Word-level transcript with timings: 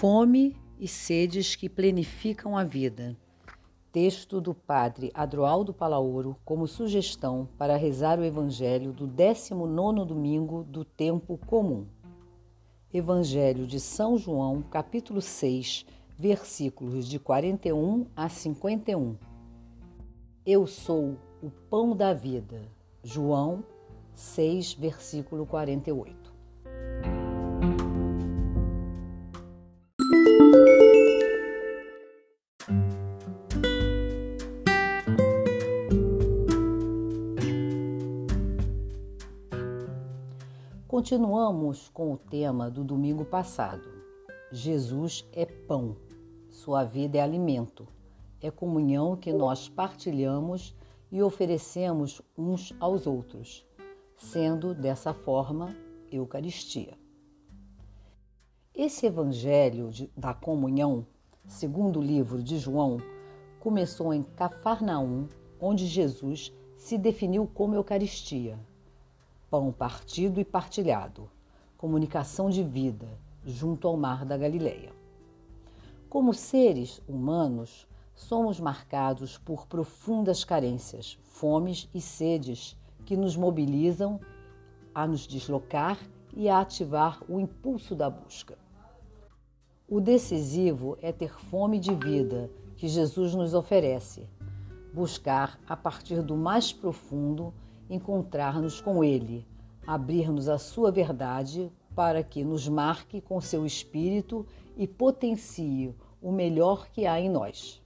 Fome 0.00 0.56
e 0.78 0.88
sedes 0.88 1.54
que 1.54 1.68
plenificam 1.68 2.56
a 2.56 2.64
vida. 2.64 3.14
Texto 3.92 4.40
do 4.40 4.54
Padre 4.54 5.10
Adroaldo 5.12 5.74
Palaoro 5.74 6.38
como 6.42 6.66
sugestão 6.66 7.46
para 7.58 7.76
rezar 7.76 8.18
o 8.18 8.24
Evangelho 8.24 8.94
do 8.94 9.06
19 9.06 10.06
domingo 10.06 10.64
do 10.64 10.86
tempo 10.86 11.36
comum. 11.46 11.86
Evangelho 12.90 13.66
de 13.66 13.78
São 13.78 14.16
João, 14.16 14.62
capítulo 14.62 15.20
6, 15.20 15.84
versículos 16.18 17.06
de 17.06 17.18
41 17.18 18.06
a 18.16 18.26
51. 18.26 19.18
Eu 20.46 20.66
sou 20.66 21.18
o 21.42 21.50
pão 21.68 21.94
da 21.94 22.14
vida. 22.14 22.62
João 23.04 23.62
6, 24.14 24.72
versículo 24.72 25.44
48. 25.44 26.19
Continuamos 41.00 41.88
com 41.88 42.12
o 42.12 42.18
tema 42.18 42.70
do 42.70 42.84
domingo 42.84 43.24
passado. 43.24 43.88
Jesus 44.52 45.26
é 45.32 45.46
pão, 45.46 45.96
sua 46.50 46.84
vida 46.84 47.16
é 47.16 47.22
alimento, 47.22 47.88
é 48.38 48.50
comunhão 48.50 49.16
que 49.16 49.32
nós 49.32 49.66
partilhamos 49.66 50.76
e 51.10 51.22
oferecemos 51.22 52.20
uns 52.36 52.74
aos 52.78 53.06
outros, 53.06 53.66
sendo 54.14 54.74
dessa 54.74 55.14
forma 55.14 55.74
Eucaristia. 56.12 56.98
Esse 58.74 59.06
evangelho 59.06 59.88
de, 59.88 60.12
da 60.14 60.34
comunhão, 60.34 61.06
segundo 61.46 61.98
o 61.98 62.02
livro 62.02 62.42
de 62.42 62.58
João, 62.58 62.98
começou 63.58 64.12
em 64.12 64.22
Cafarnaum, 64.22 65.28
onde 65.58 65.86
Jesus 65.86 66.52
se 66.76 66.98
definiu 66.98 67.46
como 67.46 67.74
Eucaristia 67.74 68.58
pão 69.50 69.72
partido 69.72 70.40
e 70.40 70.44
partilhado, 70.44 71.28
comunicação 71.76 72.48
de 72.48 72.62
vida 72.62 73.08
junto 73.44 73.88
ao 73.88 73.96
mar 73.96 74.24
da 74.24 74.36
Galileia. 74.36 74.92
Como 76.08 76.32
seres 76.32 77.02
humanos, 77.08 77.86
somos 78.14 78.60
marcados 78.60 79.38
por 79.38 79.66
profundas 79.66 80.44
carências, 80.44 81.18
fomes 81.24 81.88
e 81.92 82.00
sedes 82.00 82.76
que 83.04 83.16
nos 83.16 83.36
mobilizam 83.36 84.20
a 84.94 85.06
nos 85.06 85.26
deslocar 85.26 85.98
e 86.32 86.48
a 86.48 86.60
ativar 86.60 87.20
o 87.28 87.40
impulso 87.40 87.94
da 87.94 88.08
busca. 88.08 88.56
O 89.88 90.00
decisivo 90.00 90.96
é 91.02 91.10
ter 91.10 91.34
fome 91.34 91.80
de 91.80 91.92
vida 91.94 92.50
que 92.76 92.86
Jesus 92.86 93.34
nos 93.34 93.54
oferece, 93.54 94.28
buscar 94.94 95.58
a 95.68 95.76
partir 95.76 96.22
do 96.22 96.36
mais 96.36 96.72
profundo 96.72 97.52
encontrar-nos 97.90 98.80
com 98.80 99.02
Ele, 99.02 99.44
abrir-nos 99.84 100.48
a 100.48 100.56
Sua 100.56 100.92
verdade 100.92 101.70
para 101.94 102.22
que 102.22 102.44
nos 102.44 102.68
marque 102.68 103.20
com 103.20 103.40
seu 103.40 103.66
espírito 103.66 104.46
e 104.76 104.86
potencie 104.86 105.92
o 106.22 106.30
melhor 106.30 106.88
que 106.88 107.04
há 107.04 107.20
em 107.20 107.28
nós. 107.28 107.82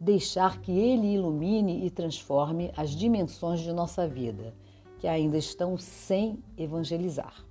Deixar 0.00 0.60
que 0.60 0.72
Ele 0.72 1.14
ilumine 1.14 1.86
e 1.86 1.90
transforme 1.90 2.72
as 2.76 2.90
dimensões 2.90 3.60
de 3.60 3.72
nossa 3.72 4.06
vida, 4.06 4.52
que 4.98 5.06
ainda 5.06 5.38
estão 5.38 5.78
sem 5.78 6.42
evangelizar. 6.56 7.44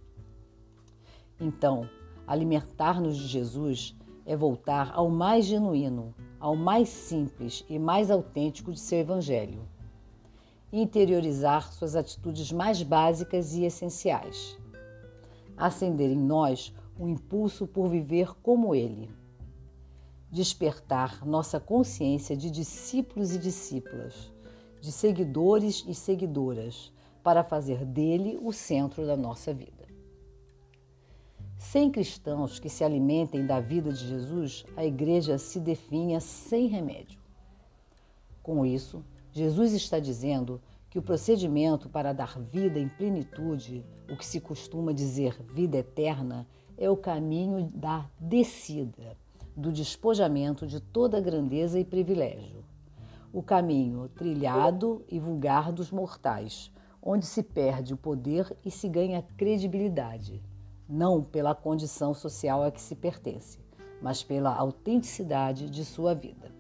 Então, 1.40 1.90
alimentar-nos 2.26 3.16
de 3.16 3.28
Jesus 3.28 3.96
é 4.26 4.36
voltar 4.36 4.92
ao 4.94 5.10
mais 5.10 5.46
genuíno, 5.46 6.14
ao 6.40 6.56
mais 6.56 6.90
simples 6.90 7.64
e 7.70 7.80
mais 7.80 8.12
autêntico 8.12 8.74
de 8.74 8.80
seu 8.80 9.00
Evangelho 9.00 9.62
interiorizar 10.72 11.72
suas 11.72 11.96
atitudes 11.96 12.52
mais 12.52 12.84
básicas 12.84 13.54
e 13.54 13.64
essenciais. 13.64 14.58
Acender 15.56 16.12
em 16.12 16.20
nós 16.20 16.74
o 17.00 17.08
impulso 17.08 17.66
por 17.66 17.90
viver 17.90 18.34
como 18.42 18.76
Ele. 18.76 19.10
Despertar 20.30 21.26
nossa 21.26 21.60
consciência 21.60 22.36
de 22.36 22.52
discípulos 22.52 23.34
e 23.34 23.40
discípulas, 23.40 24.32
de 24.82 24.92
seguidores 24.92 25.86
e 25.88 25.94
seguidoras, 25.94 26.92
para 27.24 27.44
fazer 27.44 27.84
dele 27.84 28.40
o 28.42 28.54
centro 28.54 29.06
da 29.06 29.18
nossa 29.18 29.54
vida. 29.54 29.86
Sem 31.58 31.90
cristãos 31.90 32.60
que 32.60 32.70
se 32.70 32.84
alimentem 32.84 33.46
da 33.46 33.60
vida 33.60 33.92
de 33.92 34.08
Jesus, 34.08 34.66
a 34.76 34.86
igreja 34.86 35.38
se 35.38 35.60
definha 35.60 36.20
sem 36.20 36.68
remédio. 36.68 37.20
Com 38.44 38.66
isso, 38.66 39.04
Jesus 39.38 39.72
está 39.74 40.00
dizendo 40.00 40.60
que 40.90 40.98
o 40.98 41.02
procedimento 41.04 41.88
para 41.88 42.12
dar 42.12 42.40
vida 42.40 42.80
em 42.80 42.90
plenitude, 42.90 43.86
o 44.10 44.18
que 44.18 44.26
se 44.26 44.42
costuma 44.42 44.92
dizer 44.92 45.40
vida 45.54 45.78
eterna, 45.78 46.48
é 46.76 46.90
o 46.90 46.98
caminho 46.98 47.70
da 47.72 48.10
descida, 48.20 49.16
do 49.56 49.72
despojamento 49.72 50.66
de 50.66 50.80
toda 50.80 51.22
grandeza 51.22 51.80
e 51.80 51.86
privilégio. 51.86 52.66
O 53.32 53.44
caminho 53.44 54.10
trilhado 54.10 55.06
e 55.08 55.20
vulgar 55.20 55.72
dos 55.72 55.92
mortais, 55.92 56.72
onde 57.00 57.28
se 57.28 57.44
perde 57.44 57.94
o 57.94 57.98
poder 57.98 58.58
e 58.66 58.72
se 58.72 58.90
ganha 58.90 59.24
credibilidade, 59.38 60.42
não 60.90 61.22
pela 61.22 61.54
condição 61.54 62.12
social 62.12 62.64
a 62.64 62.72
que 62.72 62.82
se 62.82 62.96
pertence, 62.96 63.60
mas 64.02 64.24
pela 64.24 64.52
autenticidade 64.56 65.70
de 65.70 65.86
sua 65.86 66.16
vida. 66.16 66.57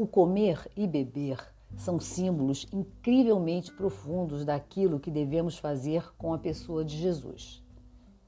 O 0.00 0.06
comer 0.06 0.66
e 0.74 0.86
beber 0.86 1.38
são 1.76 2.00
símbolos 2.00 2.66
incrivelmente 2.72 3.70
profundos 3.70 4.46
daquilo 4.46 4.98
que 4.98 5.10
devemos 5.10 5.58
fazer 5.58 6.10
com 6.16 6.32
a 6.32 6.38
pessoa 6.38 6.82
de 6.82 6.96
Jesus. 6.96 7.62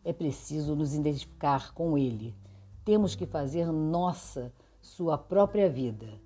É 0.04 0.12
preciso 0.12 0.76
nos 0.76 0.94
identificar 0.94 1.72
com 1.72 1.96
Ele. 1.96 2.36
Temos 2.84 3.14
que 3.14 3.24
fazer 3.24 3.72
nossa 3.72 4.52
sua 4.82 5.16
própria 5.16 5.66
vida. 5.66 6.20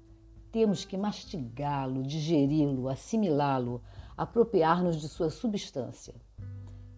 Temos 0.50 0.84
que 0.84 0.96
mastigá-lo, 0.96 2.02
digeri-lo, 2.02 2.88
assimilá-lo, 2.88 3.80
apropriar-nos 4.16 5.00
de 5.00 5.08
sua 5.08 5.30
substância. 5.30 6.16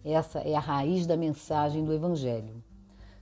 Essa 0.03 0.39
é 0.39 0.55
a 0.55 0.59
raiz 0.59 1.05
da 1.05 1.15
mensagem 1.15 1.85
do 1.85 1.93
Evangelho. 1.93 2.63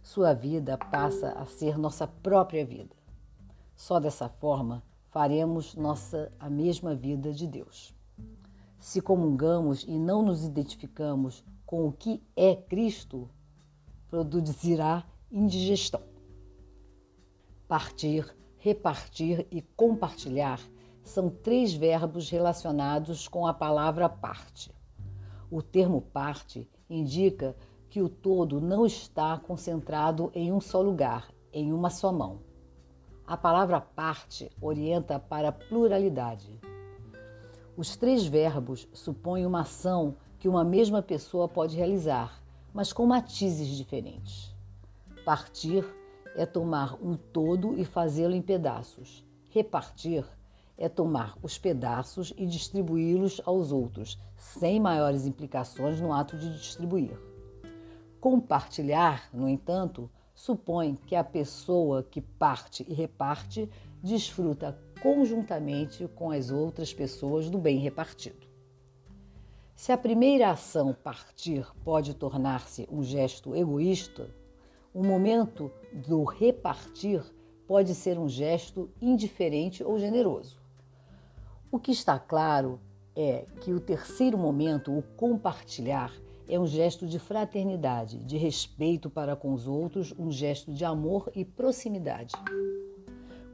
Sua 0.01 0.33
vida 0.33 0.77
passa 0.77 1.31
a 1.31 1.45
ser 1.45 1.77
nossa 1.77 2.07
própria 2.07 2.65
vida. 2.65 2.95
Só 3.75 3.99
dessa 3.99 4.29
forma 4.29 4.81
faremos 5.17 5.73
nossa 5.73 6.31
a 6.39 6.47
mesma 6.47 6.93
vida 6.93 7.33
de 7.33 7.47
Deus. 7.47 7.91
Se 8.79 9.01
comungamos 9.01 9.83
e 9.83 9.97
não 9.97 10.21
nos 10.21 10.45
identificamos 10.45 11.43
com 11.65 11.87
o 11.87 11.91
que 11.91 12.21
é 12.35 12.55
Cristo, 12.55 13.27
produzirá 14.11 15.03
indigestão. 15.31 16.03
Partir, 17.67 18.31
repartir 18.59 19.47
e 19.49 19.63
compartilhar 19.75 20.61
são 21.01 21.31
três 21.31 21.73
verbos 21.73 22.29
relacionados 22.29 23.27
com 23.27 23.47
a 23.47 23.55
palavra 23.55 24.07
parte. 24.07 24.71
O 25.49 25.63
termo 25.63 25.99
parte 25.99 26.69
indica 26.87 27.55
que 27.89 28.03
o 28.03 28.07
todo 28.07 28.61
não 28.61 28.85
está 28.85 29.35
concentrado 29.39 30.29
em 30.35 30.53
um 30.53 30.61
só 30.61 30.79
lugar, 30.79 31.27
em 31.51 31.73
uma 31.73 31.89
só 31.89 32.13
mão. 32.13 32.46
A 33.27 33.35
palavra 33.35 33.81
parte 33.81 34.49
orienta 34.61 35.19
para 35.19 35.49
a 35.49 35.51
pluralidade. 35.51 36.57
Os 37.75 37.97
três 37.97 38.25
verbos 38.25 38.87
supõem 38.93 39.45
uma 39.45 39.61
ação 39.63 40.15
que 40.39 40.47
uma 40.47 40.63
mesma 40.63 41.01
pessoa 41.01 41.45
pode 41.45 41.75
realizar, 41.75 42.41
mas 42.73 42.93
com 42.93 43.05
matizes 43.05 43.67
diferentes. 43.67 44.55
Partir 45.25 45.85
é 46.37 46.45
tomar 46.45 46.95
um 47.03 47.17
todo 47.17 47.77
e 47.77 47.83
fazê-lo 47.83 48.33
em 48.33 48.41
pedaços. 48.41 49.25
Repartir 49.49 50.23
é 50.77 50.87
tomar 50.87 51.37
os 51.43 51.57
pedaços 51.57 52.33
e 52.37 52.45
distribuí-los 52.45 53.41
aos 53.45 53.73
outros, 53.73 54.17
sem 54.37 54.79
maiores 54.79 55.25
implicações 55.25 55.99
no 55.99 56.13
ato 56.13 56.37
de 56.37 56.53
distribuir. 56.53 57.19
Compartilhar, 58.21 59.27
no 59.33 59.49
entanto, 59.49 60.09
supõe 60.37 60.95
que 61.07 61.15
a 61.15 61.23
pessoa 61.23 62.03
que 62.03 62.21
parte 62.21 62.85
e 62.87 62.93
reparte 62.93 63.67
desfruta 64.03 64.77
conjuntamente 65.01 66.07
com 66.09 66.29
as 66.29 66.51
outras 66.51 66.93
pessoas 66.93 67.49
do 67.49 67.57
bem 67.57 67.79
repartido. 67.79 68.45
Se 69.75 69.91
a 69.91 69.97
primeira 69.97 70.51
ação 70.51 70.93
partir 70.93 71.65
pode 71.83 72.13
tornar-se 72.13 72.87
um 72.91 73.01
gesto 73.03 73.55
egoísta, 73.55 74.29
o 74.93 75.03
momento 75.03 75.71
do 75.91 76.23
repartir 76.23 77.23
pode 77.65 77.95
ser 77.95 78.19
um 78.19 78.29
gesto 78.29 78.91
indiferente 79.01 79.83
ou 79.83 79.97
generoso. 79.97 80.61
O 81.71 81.79
que 81.79 81.91
está 81.91 82.19
claro 82.19 82.79
é 83.15 83.47
que 83.61 83.73
o 83.73 83.79
terceiro 83.79 84.37
momento, 84.37 84.95
o 84.95 85.01
compartilhar, 85.01 86.13
é 86.47 86.59
um 86.59 86.65
gesto 86.65 87.05
de 87.05 87.19
fraternidade, 87.19 88.19
de 88.19 88.37
respeito 88.37 89.09
para 89.09 89.35
com 89.35 89.53
os 89.53 89.67
outros, 89.67 90.13
um 90.17 90.31
gesto 90.31 90.71
de 90.71 90.85
amor 90.85 91.29
e 91.35 91.43
proximidade. 91.43 92.33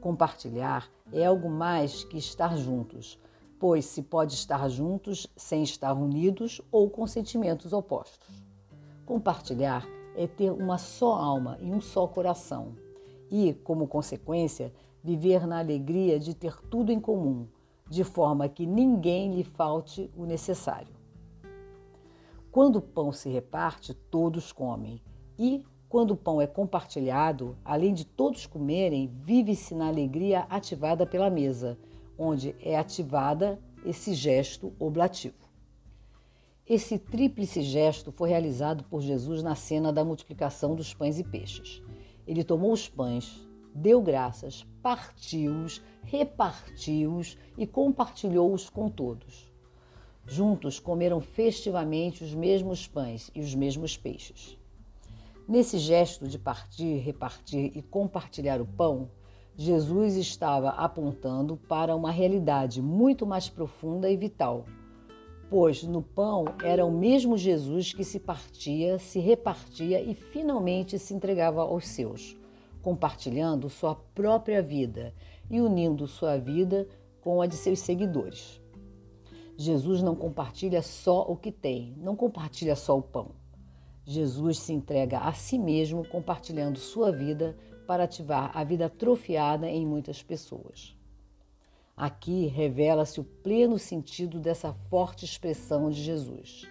Compartilhar 0.00 0.88
é 1.12 1.24
algo 1.24 1.48
mais 1.48 2.04
que 2.04 2.18
estar 2.18 2.56
juntos, 2.56 3.18
pois 3.58 3.84
se 3.86 4.02
pode 4.02 4.34
estar 4.34 4.68
juntos 4.68 5.26
sem 5.36 5.62
estar 5.62 5.94
unidos 5.94 6.60
ou 6.70 6.88
com 6.88 7.06
sentimentos 7.06 7.72
opostos. 7.72 8.44
Compartilhar 9.04 9.86
é 10.16 10.26
ter 10.26 10.50
uma 10.52 10.78
só 10.78 11.14
alma 11.14 11.58
e 11.60 11.72
um 11.72 11.80
só 11.80 12.06
coração, 12.06 12.76
e, 13.30 13.52
como 13.52 13.88
consequência, 13.88 14.72
viver 15.02 15.46
na 15.46 15.58
alegria 15.58 16.18
de 16.20 16.34
ter 16.34 16.56
tudo 16.70 16.92
em 16.92 17.00
comum, 17.00 17.46
de 17.88 18.04
forma 18.04 18.48
que 18.48 18.64
ninguém 18.64 19.34
lhe 19.34 19.44
falte 19.44 20.10
o 20.16 20.24
necessário. 20.24 20.93
Quando 22.54 22.76
o 22.76 22.80
pão 22.80 23.10
se 23.10 23.28
reparte, 23.28 23.92
todos 23.92 24.52
comem, 24.52 25.02
e, 25.36 25.64
quando 25.88 26.12
o 26.12 26.16
pão 26.16 26.40
é 26.40 26.46
compartilhado, 26.46 27.58
além 27.64 27.92
de 27.92 28.04
todos 28.04 28.46
comerem, 28.46 29.10
vive-se 29.24 29.74
na 29.74 29.88
alegria 29.88 30.46
ativada 30.48 31.04
pela 31.04 31.28
mesa, 31.28 31.76
onde 32.16 32.54
é 32.60 32.78
ativada 32.78 33.60
esse 33.84 34.14
gesto 34.14 34.72
oblativo. 34.78 35.34
Esse 36.64 36.96
tríplice 36.96 37.60
gesto 37.60 38.12
foi 38.12 38.28
realizado 38.28 38.84
por 38.84 39.00
Jesus 39.00 39.42
na 39.42 39.56
cena 39.56 39.92
da 39.92 40.04
multiplicação 40.04 40.76
dos 40.76 40.94
pães 40.94 41.18
e 41.18 41.24
peixes. 41.24 41.82
Ele 42.24 42.44
tomou 42.44 42.70
os 42.70 42.88
pães, 42.88 43.44
deu 43.74 44.00
graças, 44.00 44.64
partiu-os, 44.80 45.82
repartiu-os 46.04 47.36
e 47.58 47.66
compartilhou-os 47.66 48.70
com 48.70 48.88
todos. 48.88 49.52
Juntos 50.26 50.80
comeram 50.80 51.20
festivamente 51.20 52.24
os 52.24 52.34
mesmos 52.34 52.86
pães 52.86 53.30
e 53.34 53.40
os 53.40 53.54
mesmos 53.54 53.96
peixes. 53.96 54.58
Nesse 55.46 55.78
gesto 55.78 56.26
de 56.26 56.38
partir, 56.38 56.96
repartir 56.98 57.70
e 57.76 57.82
compartilhar 57.82 58.60
o 58.62 58.66
pão, 58.66 59.10
Jesus 59.54 60.16
estava 60.16 60.70
apontando 60.70 61.56
para 61.68 61.94
uma 61.94 62.10
realidade 62.10 62.80
muito 62.80 63.26
mais 63.26 63.48
profunda 63.48 64.10
e 64.10 64.16
vital, 64.16 64.64
pois 65.50 65.82
no 65.82 66.02
pão 66.02 66.46
era 66.64 66.84
o 66.86 66.90
mesmo 66.90 67.36
Jesus 67.36 67.92
que 67.92 68.02
se 68.02 68.18
partia, 68.18 68.98
se 68.98 69.20
repartia 69.20 70.00
e 70.00 70.14
finalmente 70.14 70.98
se 70.98 71.12
entregava 71.12 71.60
aos 71.60 71.86
seus, 71.86 72.34
compartilhando 72.80 73.68
sua 73.68 73.94
própria 73.94 74.62
vida 74.62 75.14
e 75.50 75.60
unindo 75.60 76.06
sua 76.06 76.38
vida 76.38 76.88
com 77.20 77.42
a 77.42 77.46
de 77.46 77.54
seus 77.54 77.80
seguidores. 77.80 78.63
Jesus 79.56 80.02
não 80.02 80.14
compartilha 80.14 80.82
só 80.82 81.22
o 81.22 81.36
que 81.36 81.52
tem, 81.52 81.94
não 81.96 82.16
compartilha 82.16 82.74
só 82.74 82.98
o 82.98 83.02
pão 83.02 83.32
Jesus 84.06 84.58
se 84.58 84.72
entrega 84.72 85.18
a 85.18 85.32
si 85.32 85.58
mesmo, 85.58 86.06
compartilhando 86.06 86.78
sua 86.78 87.10
vida 87.10 87.56
para 87.86 88.04
ativar 88.04 88.50
a 88.54 88.62
vida 88.62 88.86
atrofiada 88.86 89.68
em 89.68 89.86
muitas 89.86 90.22
pessoas. 90.22 90.94
Aqui 91.96 92.46
revela-se 92.46 93.20
o 93.20 93.24
pleno 93.24 93.78
sentido 93.78 94.38
dessa 94.38 94.74
forte 94.90 95.24
expressão 95.24 95.88
de 95.88 96.02
Jesus. 96.02 96.68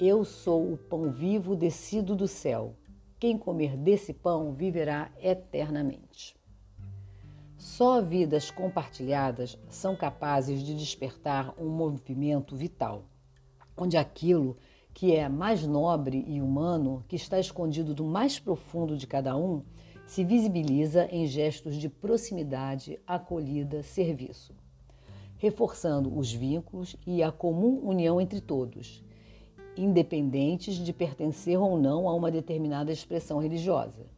Eu 0.00 0.24
sou 0.24 0.72
o 0.72 0.76
pão 0.76 1.10
vivo 1.10 1.54
descido 1.54 2.14
do 2.14 2.28
céu. 2.28 2.74
Quem 3.18 3.36
comer 3.36 3.76
desse 3.76 4.12
pão 4.12 4.52
viverá 4.52 5.10
eternamente. 5.20 6.35
Só 7.58 8.02
vidas 8.02 8.50
compartilhadas 8.50 9.58
são 9.70 9.96
capazes 9.96 10.62
de 10.62 10.74
despertar 10.76 11.54
um 11.58 11.70
movimento 11.70 12.54
vital, 12.54 13.04
onde 13.74 13.96
aquilo 13.96 14.58
que 14.92 15.14
é 15.14 15.26
mais 15.26 15.66
nobre 15.66 16.22
e 16.26 16.40
humano, 16.40 17.02
que 17.08 17.16
está 17.16 17.40
escondido 17.40 17.94
do 17.94 18.04
mais 18.04 18.38
profundo 18.38 18.94
de 18.94 19.06
cada 19.06 19.34
um, 19.36 19.62
se 20.06 20.22
visibiliza 20.22 21.08
em 21.10 21.26
gestos 21.26 21.76
de 21.76 21.88
proximidade, 21.88 23.00
acolhida, 23.06 23.82
serviço, 23.82 24.54
reforçando 25.38 26.14
os 26.16 26.30
vínculos 26.30 26.94
e 27.06 27.22
a 27.22 27.32
comum 27.32 27.80
união 27.82 28.20
entre 28.20 28.40
todos, 28.40 29.02
independentes 29.76 30.74
de 30.74 30.92
pertencer 30.92 31.58
ou 31.58 31.78
não 31.78 32.06
a 32.06 32.14
uma 32.14 32.30
determinada 32.30 32.92
expressão 32.92 33.38
religiosa. 33.38 34.15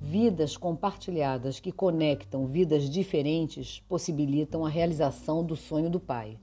Vidas 0.00 0.56
compartilhadas 0.56 1.60
que 1.60 1.70
conectam 1.70 2.46
vidas 2.46 2.88
diferentes 2.88 3.80
possibilitam 3.88 4.64
a 4.64 4.68
realização 4.68 5.44
do 5.44 5.54
sonho 5.54 5.90
do 5.90 6.00
Pai 6.00 6.38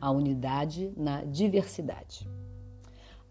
a 0.00 0.10
unidade 0.10 0.92
na 0.96 1.22
diversidade. 1.24 2.26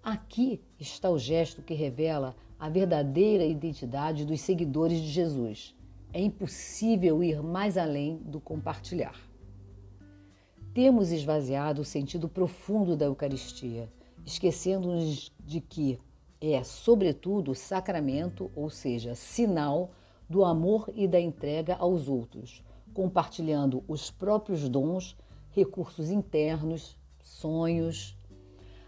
Aqui 0.04 0.62
está 0.80 1.10
o 1.10 1.18
gesto 1.18 1.62
que 1.64 1.74
revela 1.74 2.36
a 2.60 2.70
verdadeira 2.70 3.44
identidade 3.44 4.24
dos 4.24 4.40
seguidores 4.42 5.02
de 5.02 5.10
Jesus. 5.10 5.76
É 6.14 6.22
impossível 6.22 7.24
ir 7.24 7.42
mais 7.42 7.78
além 7.78 8.18
do 8.18 8.40
compartilhar. 8.40 9.16
Temos 10.74 11.12
esvaziado 11.12 11.82
o 11.82 11.86
sentido 11.86 12.30
profundo 12.30 12.96
da 12.96 13.06
Eucaristia, 13.06 13.92
esquecendo-nos 14.26 15.32
de 15.44 15.60
que 15.60 16.00
é, 16.42 16.64
sobretudo, 16.64 17.54
sacramento, 17.54 18.50
ou 18.56 18.70
seja, 18.70 19.16
sinal 19.16 19.92
do 20.30 20.46
amor 20.46 20.90
e 20.94 21.08
da 21.08 21.20
entrega 21.20 21.76
aos 21.76 22.08
outros, 22.08 22.64
compartilhando 22.94 23.84
os 23.88 24.10
próprios 24.12 24.70
dons 24.70 25.18
recursos 25.52 26.12
internos, 26.12 26.98
sonhos. 27.22 28.18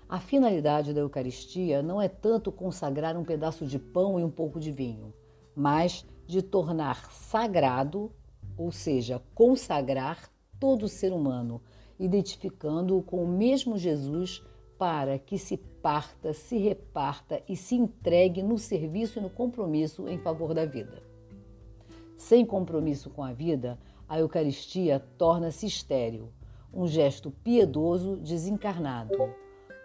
A 0.08 0.20
finalidade 0.20 0.94
da 0.94 1.02
Eucaristia 1.02 1.82
não 1.82 2.02
é 2.02 2.08
tanto 2.08 2.52
consagrar 2.52 3.18
um 3.18 3.24
pedaço 3.24 3.66
de 3.66 3.80
pão 3.80 4.20
e 4.20 4.24
um 4.24 4.30
pouco 4.30 4.60
de 4.60 4.72
vinho, 4.72 5.14
mas 5.56 6.06
de 6.28 6.42
tornar 6.42 7.12
sagrado, 7.12 8.12
ou 8.58 8.72
seja, 8.72 9.22
consagrar 9.34 10.30
todo 10.60 10.88
ser 10.88 11.12
humano, 11.12 11.62
identificando-o 12.00 13.02
com 13.02 13.24
o 13.24 13.28
mesmo 13.28 13.78
Jesus 13.78 14.44
para 14.78 15.18
que 15.18 15.38
se 15.38 15.58
parta, 15.82 16.34
se 16.34 16.58
reparta 16.58 17.42
e 17.48 17.56
se 17.56 17.76
entregue 17.76 18.44
no 18.44 18.58
serviço 18.58 19.20
e 19.20 19.22
no 19.22 19.30
compromisso 19.30 20.08
em 20.08 20.18
favor 20.18 20.54
da 20.54 20.66
vida. 20.66 21.02
Sem 22.18 22.46
compromisso 22.46 23.10
com 23.10 23.24
a 23.24 23.34
vida, 23.34 23.80
a 24.08 24.20
Eucaristia 24.20 25.00
torna-se 25.18 25.66
estéril, 25.66 26.32
um 26.74 26.88
gesto 26.88 27.32
piedoso 27.32 28.18
desencarnado, 28.18 29.34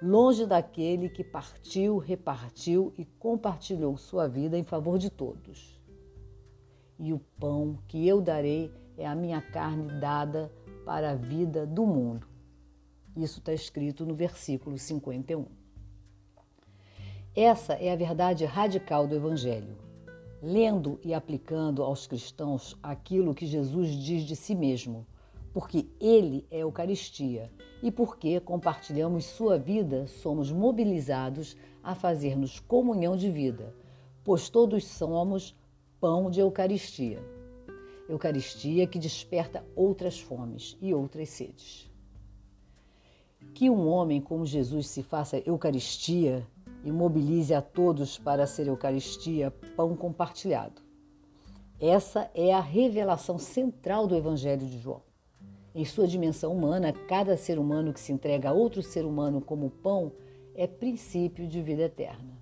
longe 0.03 0.45
daquele 0.45 1.09
que 1.09 1.25
partiu, 1.25 1.97
repartiu 1.97 2.93
e 2.99 3.05
compartilhou 3.05 3.97
sua 3.97 4.29
vida 4.29 4.59
em 4.59 4.65
favor 4.65 4.99
de 4.99 5.11
todos. 5.11 5.81
E 6.99 7.13
o 7.13 7.21
pão 7.39 7.79
que 7.89 8.07
eu 8.07 8.21
darei 8.21 8.71
é 8.97 9.07
a 9.07 9.15
minha 9.15 9.41
carne 9.41 10.01
dada 10.01 10.53
para 10.85 11.13
a 11.13 11.15
vida 11.15 11.67
do 11.67 11.87
mundo. 11.87 12.27
Isso 13.17 13.39
está 13.39 13.53
escrito 13.53 14.05
no 14.05 14.15
versículo 14.15 14.79
51. 14.79 15.66
Essa 17.37 17.75
é 17.75 17.93
a 17.93 17.97
verdade 17.97 18.47
radical 18.47 19.07
do 19.07 19.15
Evangelho. 19.15 19.77
Lendo 20.43 20.99
e 21.05 21.13
aplicando 21.13 21.83
aos 21.83 22.07
cristãos 22.07 22.75
aquilo 22.83 23.35
que 23.35 23.45
Jesus 23.45 23.91
diz 23.91 24.23
de 24.23 24.35
si 24.35 24.55
mesmo, 24.55 25.07
porque 25.53 25.87
Ele 26.01 26.47
é 26.51 26.61
Eucaristia 26.61 27.53
e 27.83 27.93
porque 27.93 28.41
compartilhamos 28.41 29.27
Sua 29.27 29.59
vida, 29.59 30.07
somos 30.07 30.51
mobilizados 30.51 31.59
a 31.83 31.95
fazermos 31.95 32.59
comunhão 32.59 33.19
de 33.19 33.31
vida, 33.31 33.75
pois 34.25 34.49
todos 34.49 34.87
somos 34.87 35.55
pão 36.01 36.31
de 36.31 36.41
Eucaristia. 36.41 37.23
Eucaristia 38.09 38.87
que 38.87 38.99
desperta 38.99 39.63
outras 39.77 40.19
fomes 40.19 40.79
e 40.81 40.95
outras 40.95 41.29
sedes. 41.29 41.91
Que 43.53 43.69
um 43.69 43.87
homem 43.89 44.23
como 44.23 44.47
Jesus 44.47 44.87
se 44.87 45.03
faça 45.03 45.43
Eucaristia 45.45 46.47
e 46.87 46.93
mobilize 46.93 47.53
a 47.53 47.61
todos 47.61 48.17
para 48.17 48.47
ser 48.47 48.69
Eucaristia, 48.69 49.51
pão 49.77 49.97
compartilhado. 49.97 50.81
Essa 51.81 52.31
é 52.33 52.55
a 52.55 52.61
revelação 52.61 53.41
central 53.41 54.07
do 54.07 54.15
Evangelho 54.15 54.65
de 54.65 54.79
João. 54.79 55.03
Em 55.75 55.85
sua 55.85 56.07
dimensão 56.07 56.55
humana, 56.55 56.93
cada 56.93 57.37
ser 57.37 57.59
humano 57.59 57.93
que 57.93 57.99
se 57.99 58.13
entrega 58.13 58.51
a 58.51 58.53
outro 58.53 58.85
ser 58.85 59.05
humano 59.05 59.41
como 59.41 59.69
pão 59.69 60.13
é 60.55 60.69
princípio 60.69 61.49
de 61.49 61.61
vida 61.61 61.83
eterna. 61.83 62.39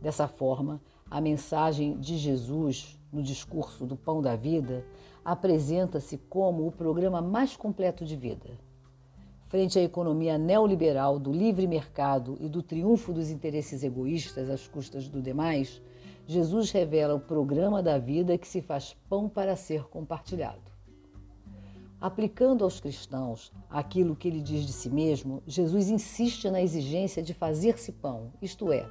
Dessa 0.00 0.28
forma, 0.28 0.80
a 1.10 1.20
mensagem 1.20 1.98
de 1.98 2.16
Jesus 2.16 2.96
no 3.12 3.24
discurso 3.24 3.84
do 3.84 3.96
Pão 3.96 4.22
da 4.22 4.36
Vida 4.36 4.86
apresenta-se 5.24 6.16
como 6.16 6.64
o 6.64 6.70
programa 6.70 7.20
mais 7.20 7.56
completo 7.56 8.04
de 8.04 8.14
vida. 8.14 8.56
Frente 9.54 9.78
à 9.78 9.82
economia 9.82 10.36
neoliberal 10.36 11.16
do 11.16 11.30
livre 11.30 11.64
mercado 11.68 12.36
e 12.40 12.48
do 12.48 12.60
triunfo 12.60 13.12
dos 13.12 13.30
interesses 13.30 13.84
egoístas 13.84 14.50
às 14.50 14.66
custas 14.66 15.08
do 15.08 15.22
demais, 15.22 15.80
Jesus 16.26 16.72
revela 16.72 17.14
o 17.14 17.20
programa 17.20 17.80
da 17.80 17.96
vida 17.96 18.36
que 18.36 18.48
se 18.48 18.60
faz 18.60 18.96
pão 19.08 19.28
para 19.28 19.54
ser 19.54 19.84
compartilhado. 19.84 20.72
Aplicando 22.00 22.64
aos 22.64 22.80
cristãos 22.80 23.52
aquilo 23.70 24.16
que 24.16 24.26
ele 24.26 24.40
diz 24.40 24.66
de 24.66 24.72
si 24.72 24.90
mesmo, 24.90 25.40
Jesus 25.46 25.88
insiste 25.88 26.50
na 26.50 26.60
exigência 26.60 27.22
de 27.22 27.32
fazer-se 27.32 27.92
pão, 27.92 28.32
isto 28.42 28.72
é, 28.72 28.90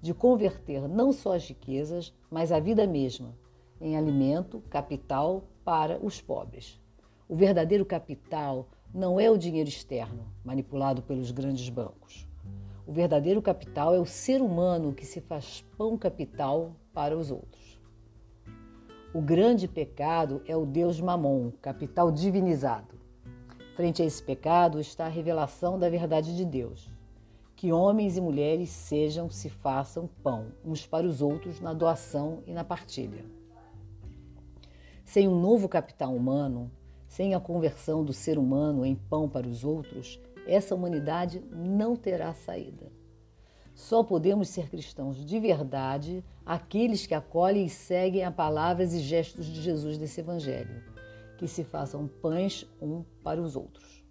de 0.00 0.14
converter 0.14 0.86
não 0.88 1.10
só 1.10 1.34
as 1.34 1.48
riquezas, 1.48 2.14
mas 2.30 2.52
a 2.52 2.60
vida 2.60 2.86
mesma, 2.86 3.34
em 3.80 3.96
alimento, 3.96 4.62
capital 4.70 5.42
para 5.64 5.98
os 5.98 6.20
pobres. 6.20 6.80
O 7.28 7.34
verdadeiro 7.34 7.84
capital 7.84 8.68
não 8.94 9.18
é 9.18 9.28
o 9.28 9.36
dinheiro 9.36 9.68
externo, 9.68 10.24
manipulado 10.44 11.02
pelos 11.02 11.32
grandes 11.32 11.68
bancos. 11.68 12.28
O 12.86 12.92
verdadeiro 12.92 13.42
capital 13.42 13.92
é 13.92 13.98
o 13.98 14.06
ser 14.06 14.40
humano 14.40 14.94
que 14.94 15.04
se 15.04 15.20
faz 15.20 15.64
pão 15.76 15.98
capital 15.98 16.76
para 16.92 17.18
os 17.18 17.32
outros. 17.32 17.80
O 19.12 19.20
grande 19.20 19.66
pecado 19.66 20.42
é 20.46 20.56
o 20.56 20.64
Deus 20.64 21.00
Mamon, 21.00 21.50
capital 21.60 22.12
divinizado. 22.12 22.94
Frente 23.74 24.00
a 24.00 24.04
esse 24.04 24.22
pecado 24.22 24.78
está 24.78 25.06
a 25.06 25.08
revelação 25.08 25.76
da 25.76 25.90
verdade 25.90 26.36
de 26.36 26.44
Deus. 26.44 26.88
Que 27.56 27.72
homens 27.72 28.16
e 28.16 28.20
mulheres 28.20 28.70
sejam, 28.70 29.28
se 29.28 29.50
façam 29.50 30.08
pão, 30.22 30.52
uns 30.64 30.86
para 30.86 31.06
os 31.06 31.20
outros, 31.20 31.60
na 31.60 31.72
doação 31.72 32.44
e 32.46 32.52
na 32.52 32.62
partilha. 32.62 33.24
Sem 35.04 35.26
um 35.26 35.40
novo 35.40 35.68
capital 35.68 36.14
humano, 36.14 36.70
sem 37.14 37.32
a 37.32 37.38
conversão 37.38 38.04
do 38.04 38.12
ser 38.12 38.38
humano 38.38 38.84
em 38.84 38.96
pão 38.96 39.28
para 39.28 39.46
os 39.46 39.62
outros, 39.62 40.20
essa 40.48 40.74
humanidade 40.74 41.40
não 41.52 41.94
terá 41.94 42.34
saída. 42.34 42.90
Só 43.72 44.02
podemos 44.02 44.48
ser 44.48 44.68
cristãos 44.68 45.24
de 45.24 45.38
verdade 45.38 46.24
aqueles 46.44 47.06
que 47.06 47.14
acolhem 47.14 47.66
e 47.66 47.70
seguem 47.70 48.24
a 48.24 48.32
palavras 48.32 48.92
e 48.92 48.98
gestos 48.98 49.46
de 49.46 49.62
Jesus 49.62 49.96
desse 49.96 50.22
Evangelho, 50.22 50.82
que 51.38 51.46
se 51.46 51.62
façam 51.62 52.08
pães 52.20 52.66
um 52.82 53.04
para 53.22 53.40
os 53.40 53.54
outros. 53.54 54.04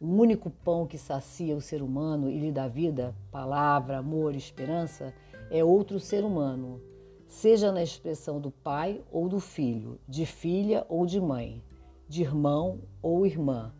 O 0.00 0.06
único 0.06 0.48
pão 0.48 0.86
que 0.86 0.96
sacia 0.96 1.54
o 1.54 1.60
ser 1.60 1.82
humano 1.82 2.30
e 2.30 2.38
lhe 2.38 2.50
dá 2.50 2.66
vida, 2.68 3.14
palavra, 3.30 3.98
amor 3.98 4.34
e 4.34 4.38
esperança, 4.38 5.12
é 5.50 5.62
outro 5.62 6.00
ser 6.00 6.24
humano, 6.24 6.80
seja 7.26 7.70
na 7.70 7.82
expressão 7.82 8.40
do 8.40 8.50
pai 8.50 9.02
ou 9.12 9.28
do 9.28 9.38
filho, 9.38 10.00
de 10.08 10.24
filha 10.24 10.86
ou 10.88 11.04
de 11.04 11.20
mãe, 11.20 11.62
de 12.08 12.22
irmão 12.22 12.80
ou 13.02 13.26
irmã, 13.26 13.72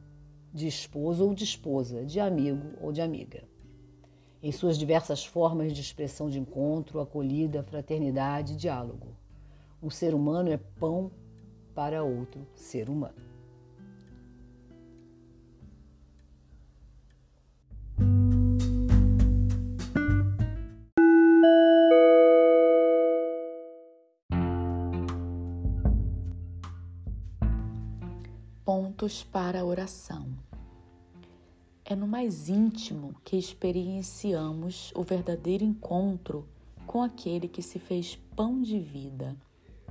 de 0.52 0.66
esposo 0.66 1.24
ou 1.24 1.34
de 1.34 1.44
esposa, 1.44 2.04
de 2.04 2.20
amigo 2.20 2.74
ou 2.80 2.92
de 2.92 3.00
amiga. 3.00 3.42
Em 4.42 4.52
suas 4.52 4.78
diversas 4.78 5.24
formas 5.24 5.72
de 5.72 5.80
expressão 5.80 6.28
de 6.28 6.38
encontro, 6.38 7.00
acolhida, 7.00 7.62
fraternidade 7.62 8.52
e 8.52 8.56
diálogo. 8.56 9.16
Um 9.82 9.90
ser 9.90 10.14
humano 10.14 10.50
é 10.50 10.56
pão 10.56 11.10
para 11.74 12.04
outro 12.04 12.46
ser 12.54 12.88
humano. 12.88 13.27
Pontos 28.68 29.24
para 29.24 29.62
a 29.62 29.64
oração. 29.64 30.28
É 31.82 31.96
no 31.96 32.06
mais 32.06 32.50
íntimo 32.50 33.14
que 33.24 33.34
experienciamos 33.34 34.92
o 34.94 35.02
verdadeiro 35.02 35.64
encontro 35.64 36.46
com 36.86 37.02
aquele 37.02 37.48
que 37.48 37.62
se 37.62 37.78
fez 37.78 38.16
pão 38.36 38.60
de 38.60 38.78
vida 38.78 39.34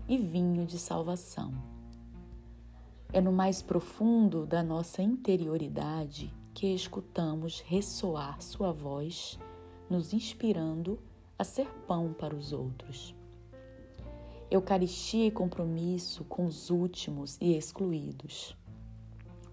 e 0.07 0.15
vinho 0.15 0.63
de 0.63 0.77
salvação. 0.77 1.55
É 3.11 3.19
no 3.19 3.31
mais 3.31 3.63
profundo 3.63 4.45
da 4.45 4.61
nossa 4.61 5.01
interioridade 5.01 6.31
que 6.53 6.67
escutamos 6.67 7.61
ressoar 7.61 8.39
Sua 8.43 8.71
voz, 8.71 9.39
nos 9.89 10.13
inspirando 10.13 10.99
a 11.35 11.43
ser 11.43 11.67
pão 11.87 12.13
para 12.13 12.35
os 12.35 12.53
outros. 12.53 13.15
Eucaristia 14.51 15.25
e 15.25 15.31
compromisso 15.31 16.23
com 16.25 16.45
os 16.45 16.69
últimos 16.69 17.39
e 17.41 17.57
excluídos. 17.57 18.55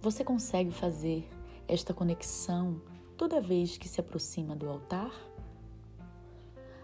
Você 0.04 0.23
consegue 0.23 0.70
fazer 0.70 1.26
esta 1.66 1.94
conexão 1.94 2.78
toda 3.16 3.40
vez 3.40 3.78
que 3.78 3.88
se 3.88 4.02
aproxima 4.02 4.54
do 4.54 4.68
altar? 4.68 5.11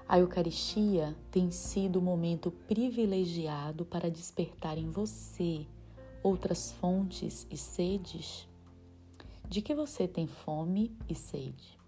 A 0.09 0.19
Eucaristia 0.19 1.15
tem 1.31 1.51
sido 1.51 1.97
o 1.97 1.99
um 2.01 2.05
momento 2.07 2.51
privilegiado 2.51 3.85
para 3.85 4.11
despertar 4.11 4.79
em 4.79 4.91
você 4.91 5.67
outras 6.23 6.73
fontes 6.73 7.47
e 7.51 7.59
sedes? 7.59 8.49
De 9.47 9.61
que 9.61 9.75
você 9.75 10.09
tem 10.09 10.27
fome 10.27 10.97
e 11.07 11.15
sede? 11.15 11.79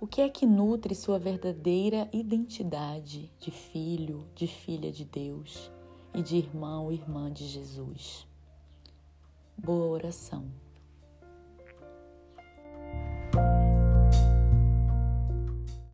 O 0.00 0.08
que 0.08 0.22
é 0.22 0.28
que 0.28 0.44
nutre 0.44 0.92
sua 0.92 1.20
verdadeira 1.20 2.08
identidade 2.12 3.30
de 3.38 3.52
filho, 3.52 4.26
de 4.34 4.48
filha 4.48 4.90
de 4.90 5.04
Deus 5.04 5.70
e 6.12 6.20
de 6.20 6.34
irmão, 6.36 6.90
irmã 6.90 7.32
de 7.32 7.46
Jesus? 7.46 8.26
Boa 9.56 9.86
oração. 9.86 10.63